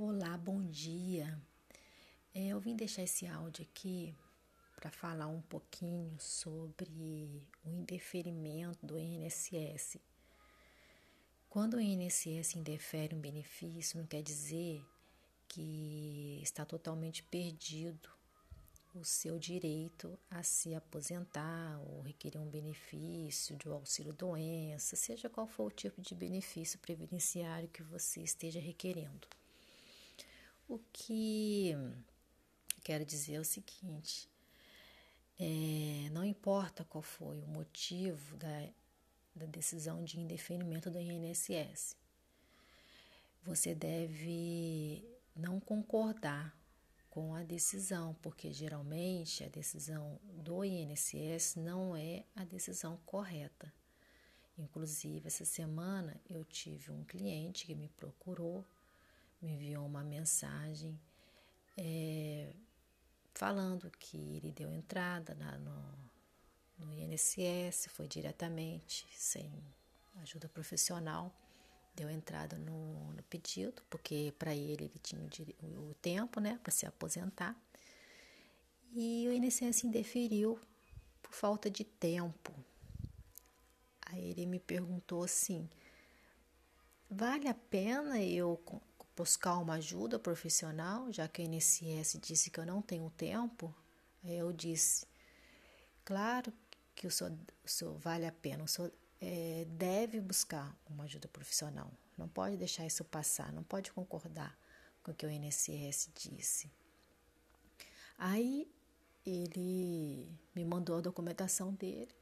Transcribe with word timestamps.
Olá, 0.00 0.38
bom 0.38 0.62
dia. 0.62 1.36
É, 2.32 2.46
eu 2.46 2.60
vim 2.60 2.76
deixar 2.76 3.02
esse 3.02 3.26
áudio 3.26 3.66
aqui 3.68 4.14
para 4.76 4.92
falar 4.92 5.26
um 5.26 5.40
pouquinho 5.40 6.16
sobre 6.20 7.44
o 7.64 7.68
indeferimento 7.68 8.86
do 8.86 8.96
INSS. 8.96 9.98
Quando 11.50 11.74
o 11.74 11.80
INSS 11.80 12.54
indefere 12.54 13.12
um 13.12 13.20
benefício, 13.20 13.98
não 13.98 14.06
quer 14.06 14.22
dizer 14.22 14.86
que 15.48 16.38
está 16.44 16.64
totalmente 16.64 17.24
perdido 17.24 18.08
o 18.94 19.04
seu 19.04 19.36
direito 19.36 20.16
a 20.30 20.44
se 20.44 20.76
aposentar 20.76 21.76
ou 21.80 22.02
requerer 22.02 22.40
um 22.40 22.48
benefício 22.48 23.56
de 23.56 23.66
auxílio 23.66 24.12
doença, 24.12 24.94
seja 24.94 25.28
qual 25.28 25.48
for 25.48 25.66
o 25.66 25.74
tipo 25.74 26.00
de 26.00 26.14
benefício 26.14 26.78
previdenciário 26.78 27.68
que 27.68 27.82
você 27.82 28.20
esteja 28.20 28.60
requerendo. 28.60 29.26
O 30.68 30.78
que 30.92 31.74
quero 32.84 33.02
dizer 33.02 33.34
é 33.34 33.40
o 33.40 33.44
seguinte: 33.44 34.28
é, 35.40 36.10
não 36.10 36.22
importa 36.22 36.84
qual 36.84 37.00
foi 37.00 37.40
o 37.40 37.46
motivo 37.46 38.36
da, 38.36 38.68
da 39.34 39.46
decisão 39.46 40.04
de 40.04 40.20
indeferimento 40.20 40.90
do 40.90 41.00
INSS, 41.00 41.96
você 43.42 43.74
deve 43.74 45.02
não 45.34 45.58
concordar 45.58 46.54
com 47.08 47.34
a 47.34 47.42
decisão, 47.42 48.14
porque 48.20 48.52
geralmente 48.52 49.42
a 49.42 49.48
decisão 49.48 50.20
do 50.22 50.62
INSS 50.62 51.56
não 51.56 51.96
é 51.96 52.24
a 52.36 52.44
decisão 52.44 52.98
correta. 53.06 53.72
Inclusive, 54.58 55.28
essa 55.28 55.46
semana 55.46 56.20
eu 56.28 56.44
tive 56.44 56.90
um 56.90 57.04
cliente 57.04 57.64
que 57.64 57.74
me 57.74 57.88
procurou 57.88 58.66
me 59.40 59.52
enviou 59.52 59.86
uma 59.86 60.02
mensagem 60.02 60.98
é, 61.76 62.52
falando 63.34 63.90
que 63.98 64.16
ele 64.16 64.50
deu 64.50 64.72
entrada 64.72 65.34
na, 65.34 65.56
no, 65.58 65.98
no 66.78 66.92
INSS, 66.92 67.86
foi 67.90 68.08
diretamente, 68.08 69.06
sem 69.12 69.50
ajuda 70.22 70.48
profissional, 70.48 71.32
deu 71.94 72.10
entrada 72.10 72.58
no, 72.58 73.12
no 73.12 73.22
pedido, 73.24 73.82
porque 73.88 74.34
para 74.38 74.54
ele 74.54 74.84
ele 74.84 74.98
tinha 75.00 75.20
o, 75.20 75.90
o 75.90 75.94
tempo 75.94 76.40
né, 76.40 76.58
para 76.62 76.72
se 76.72 76.86
aposentar. 76.86 77.56
E 78.92 79.26
o 79.28 79.32
INSS 79.32 79.84
indeferiu 79.84 80.58
por 81.22 81.32
falta 81.32 81.70
de 81.70 81.84
tempo. 81.84 82.52
Aí 84.06 84.30
ele 84.30 84.46
me 84.46 84.58
perguntou 84.58 85.22
assim: 85.22 85.68
vale 87.10 87.48
a 87.48 87.54
pena 87.54 88.20
eu 88.22 88.60
buscar 89.18 89.58
uma 89.58 89.74
ajuda 89.74 90.16
profissional, 90.16 91.12
já 91.12 91.26
que 91.26 91.42
a 91.42 91.44
INSS 91.44 92.20
disse 92.22 92.50
que 92.50 92.60
eu 92.60 92.64
não 92.64 92.80
tenho 92.80 93.10
tempo, 93.10 93.74
eu 94.22 94.52
disse, 94.52 95.04
claro 96.04 96.52
que 96.94 97.04
o 97.04 97.10
senhor, 97.10 97.36
o 97.64 97.68
senhor 97.68 97.98
vale 97.98 98.26
a 98.26 98.32
pena, 98.32 98.62
o 98.62 98.68
senhor 98.68 98.92
é, 99.20 99.66
deve 99.70 100.20
buscar 100.20 100.72
uma 100.88 101.02
ajuda 101.02 101.26
profissional, 101.26 101.90
não 102.16 102.28
pode 102.28 102.56
deixar 102.56 102.86
isso 102.86 103.04
passar, 103.04 103.52
não 103.52 103.64
pode 103.64 103.90
concordar 103.90 104.56
com 105.02 105.10
o 105.10 105.14
que 105.14 105.26
o 105.26 105.30
INSS 105.30 106.10
disse. 106.14 106.70
Aí 108.16 108.70
ele 109.26 110.30
me 110.54 110.64
mandou 110.64 110.98
a 110.98 111.00
documentação 111.00 111.74
dele, 111.74 112.14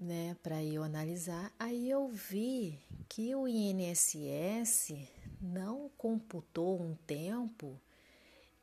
né, 0.00 0.36
para 0.42 0.62
eu 0.64 0.82
analisar. 0.82 1.52
Aí 1.58 1.88
eu 1.88 2.08
vi 2.08 2.80
que 3.08 3.34
o 3.34 3.46
INSS 3.46 4.94
não 5.40 5.90
computou 5.96 6.80
um 6.80 6.94
tempo 7.06 7.80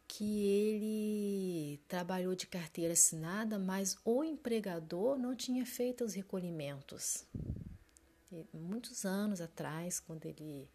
que 0.08 0.45
ele 0.45 1.80
trabalhou 1.88 2.36
de 2.36 2.45
carteira 2.45 2.94
assinada, 2.94 3.58
mas 3.58 3.98
o 4.05 4.23
empregador 4.23 5.17
não 5.17 5.36
tinha 5.36 5.66
feito 5.66 6.04
os 6.04 6.14
recolhimentos. 6.14 7.26
E, 8.32 8.45
muitos 8.54 9.05
anos 9.05 9.42
atrás, 9.42 9.99
quando 9.99 10.26
ele 10.26 10.70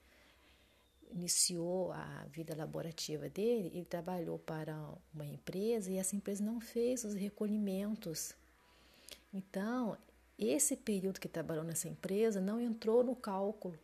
iniciou 1.13 1.93
a 1.93 2.27
vida 2.31 2.57
laborativa 2.57 3.29
dele, 3.29 3.71
ele 3.75 3.85
trabalhou 3.85 4.39
para 4.39 4.77
uma 5.13 5.27
empresa 5.27 5.91
e 5.91 5.97
essa 5.97 6.17
empresa 6.17 6.43
não 6.43 6.61
fez 6.61 7.05
os 7.05 7.15
recolhimentos. 7.15 8.35
Então, 9.33 9.97
esse 10.39 10.77
período 10.77 11.21
que 11.21 11.29
trabalhou 11.29 11.65
nessa 11.65 11.89
empresa 11.89 12.41
não 12.41 12.61
entrou 12.61 13.05
no 13.05 13.15
cálculo 13.15 13.79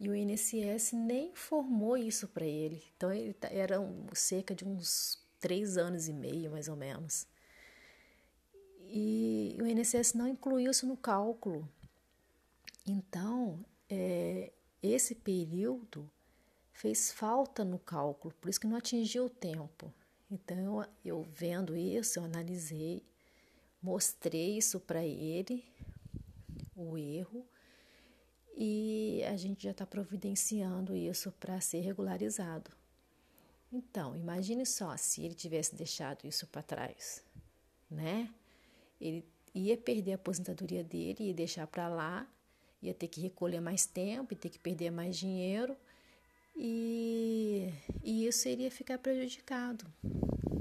e 0.00 0.08
o 0.08 0.14
INSS 0.14 0.92
nem 0.92 1.30
informou 1.30 1.96
isso 1.96 2.28
para 2.28 2.46
ele. 2.46 2.82
Então, 2.96 3.12
ele 3.12 3.34
tá, 3.34 3.48
era 3.50 3.78
cerca 4.14 4.54
de 4.54 4.64
uns 4.64 5.18
três 5.40 5.76
anos 5.76 6.08
e 6.08 6.12
meio, 6.12 6.50
mais 6.52 6.68
ou 6.68 6.76
menos. 6.76 7.26
E 8.90 9.56
o 9.60 9.66
INSS 9.66 10.14
não 10.14 10.28
incluiu 10.28 10.70
isso 10.70 10.86
no 10.86 10.96
cálculo. 10.96 11.68
Então, 12.86 13.64
é, 13.88 14.52
esse 14.82 15.14
período 15.14 16.08
fez 16.72 17.10
falta 17.10 17.64
no 17.64 17.78
cálculo, 17.78 18.32
por 18.40 18.48
isso 18.48 18.60
que 18.60 18.66
não 18.66 18.76
atingiu 18.76 19.24
o 19.26 19.30
tempo. 19.30 19.92
Então, 20.30 20.86
eu 21.04 21.22
vendo 21.22 21.76
isso, 21.76 22.18
eu 22.18 22.24
analisei, 22.24 23.02
mostrei 23.82 24.56
isso 24.56 24.78
para 24.78 25.04
ele, 25.04 25.64
o 26.76 26.96
erro, 26.96 27.44
e 28.60 29.22
a 29.22 29.36
gente 29.36 29.62
já 29.62 29.70
está 29.70 29.86
providenciando 29.86 30.96
isso 30.96 31.30
para 31.38 31.60
ser 31.60 31.78
regularizado. 31.78 32.72
Então, 33.72 34.16
imagine 34.16 34.66
só 34.66 34.96
se 34.96 35.24
ele 35.24 35.34
tivesse 35.34 35.76
deixado 35.76 36.26
isso 36.26 36.44
para 36.48 36.60
trás, 36.60 37.22
né? 37.88 38.28
Ele 39.00 39.24
ia 39.54 39.76
perder 39.76 40.12
a 40.12 40.14
aposentadoria 40.16 40.82
dele, 40.82 41.28
ia 41.28 41.34
deixar 41.34 41.68
para 41.68 41.88
lá, 41.88 42.26
ia 42.82 42.92
ter 42.92 43.06
que 43.06 43.20
recolher 43.20 43.60
mais 43.60 43.86
tempo, 43.86 44.34
ia 44.34 44.38
ter 44.38 44.48
que 44.48 44.58
perder 44.58 44.90
mais 44.90 45.16
dinheiro 45.16 45.76
e, 46.56 47.72
e 48.02 48.26
isso 48.26 48.48
iria 48.48 48.72
ficar 48.72 48.98
prejudicado, 48.98 49.86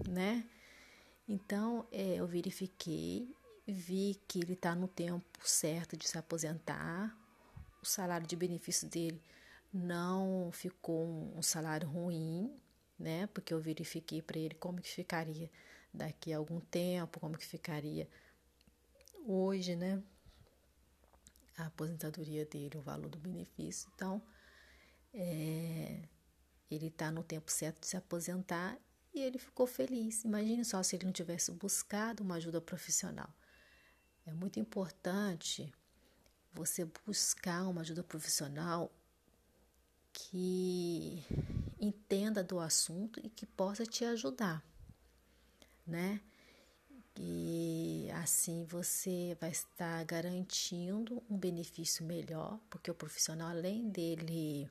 né? 0.07 0.45
Então, 1.27 1.87
é, 1.91 2.17
eu 2.17 2.27
verifiquei, 2.27 3.33
vi 3.65 4.19
que 4.27 4.39
ele 4.39 4.53
está 4.53 4.75
no 4.75 4.87
tempo 4.87 5.39
certo 5.43 5.97
de 5.97 6.07
se 6.07 6.15
aposentar, 6.15 7.17
salário 7.87 8.27
de 8.27 8.35
benefício 8.35 8.87
dele 8.87 9.21
não 9.73 10.49
ficou 10.51 11.33
um, 11.35 11.41
salário 11.41 11.87
ruim, 11.87 12.55
né? 12.97 13.27
Porque 13.27 13.53
eu 13.53 13.59
verifiquei 13.59 14.21
para 14.21 14.39
ele 14.39 14.55
como 14.55 14.81
que 14.81 14.89
ficaria 14.89 15.49
daqui 15.93 16.33
a 16.33 16.37
algum 16.37 16.59
tempo, 16.59 17.19
como 17.19 17.37
que 17.37 17.45
ficaria 17.45 18.07
hoje, 19.25 19.75
né? 19.75 20.01
A 21.57 21.65
aposentadoria 21.67 22.45
dele, 22.45 22.77
o 22.77 22.81
valor 22.81 23.09
do 23.09 23.17
benefício. 23.17 23.89
Então, 23.95 24.21
é, 25.13 26.03
ele 26.69 26.87
está 26.87 27.11
no 27.11 27.23
tempo 27.23 27.51
certo 27.51 27.81
de 27.81 27.87
se 27.87 27.97
aposentar 27.97 28.77
e 29.13 29.19
ele 29.19 29.39
ficou 29.39 29.65
feliz. 29.65 30.23
Imagine 30.23 30.63
só 30.63 30.81
se 30.83 30.95
ele 30.95 31.05
não 31.05 31.11
tivesse 31.11 31.51
buscado 31.51 32.23
uma 32.23 32.35
ajuda 32.35 32.61
profissional. 32.61 33.29
É 34.25 34.33
muito 34.33 34.59
importante 34.59 35.73
você 36.57 36.85
buscar 37.05 37.67
uma 37.67 37.81
ajuda 37.81 38.03
profissional 38.03 38.91
que 40.11 41.23
entenda 41.79 42.43
do 42.43 42.59
assunto 42.59 43.19
e 43.23 43.29
que 43.29 43.45
possa 43.45 43.85
te 43.85 44.03
ajudar, 44.03 44.65
né? 45.85 46.19
E 47.15 48.09
assim 48.13 48.63
você 48.65 49.37
vai 49.39 49.51
estar 49.51 50.03
garantindo 50.05 51.23
um 51.29 51.37
benefício 51.37 52.03
melhor, 52.03 52.59
porque 52.69 52.89
o 52.89 52.95
profissional, 52.95 53.49
além 53.49 53.89
dele 53.89 54.69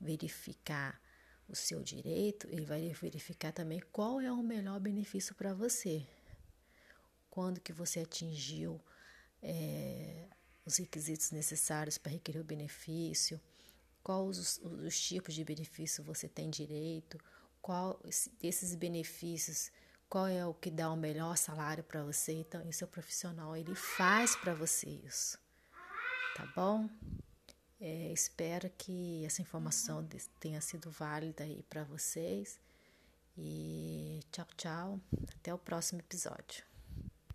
verificar 0.00 1.00
o 1.48 1.54
seu 1.54 1.82
direito, 1.82 2.48
ele 2.50 2.64
vai 2.64 2.92
verificar 2.92 3.52
também 3.52 3.80
qual 3.92 4.20
é 4.20 4.30
o 4.30 4.42
melhor 4.42 4.80
benefício 4.80 5.34
para 5.34 5.54
você. 5.54 6.04
Quando 7.30 7.60
que 7.60 7.72
você 7.72 8.00
atingiu 8.00 8.80
é, 9.40 10.28
os 10.68 10.76
requisitos 10.76 11.30
necessários 11.30 11.98
para 11.98 12.12
requerer 12.12 12.40
o 12.40 12.44
benefício, 12.44 13.40
quais 14.02 14.38
os, 14.38 14.58
os 14.58 15.00
tipos 15.00 15.34
de 15.34 15.44
benefício 15.44 16.04
você 16.04 16.28
tem 16.28 16.48
direito, 16.48 17.18
qual 17.60 18.00
desses 18.40 18.74
benefícios, 18.74 19.70
qual 20.08 20.26
é 20.26 20.46
o 20.46 20.54
que 20.54 20.70
dá 20.70 20.90
o 20.90 20.96
melhor 20.96 21.36
salário 21.36 21.82
para 21.82 22.02
você. 22.04 22.32
Então, 22.32 22.66
esse 22.68 22.82
é 22.82 22.86
o 22.86 22.88
profissional, 22.88 23.56
ele 23.56 23.74
faz 23.74 24.36
para 24.36 24.54
você 24.54 24.88
isso, 24.88 25.38
tá 26.36 26.46
bom? 26.54 26.88
É, 27.80 28.12
espero 28.12 28.68
que 28.76 29.24
essa 29.24 29.40
informação 29.40 30.06
tenha 30.40 30.60
sido 30.60 30.90
válida 30.90 31.44
aí 31.44 31.62
para 31.68 31.84
vocês. 31.84 32.58
E 33.36 34.20
tchau, 34.32 34.46
tchau. 34.56 35.00
Até 35.36 35.54
o 35.54 35.58
próximo 35.58 36.00
episódio. 36.00 36.64